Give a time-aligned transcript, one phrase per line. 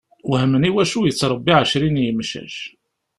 [0.29, 2.55] Wehmen iwacu yettṛebbi ɛecrin n yemcac.